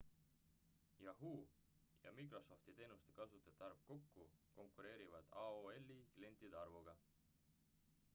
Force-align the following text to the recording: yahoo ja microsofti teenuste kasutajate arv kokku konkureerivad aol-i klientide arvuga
yahoo 1.07 1.41
ja 2.05 2.11
microsofti 2.19 2.73
teenuste 2.79 3.13
kasutajate 3.19 3.65
arv 3.67 3.83
kokku 3.91 4.25
konkureerivad 4.57 5.31
aol-i 5.43 5.99
klientide 6.17 6.59
arvuga 6.65 6.97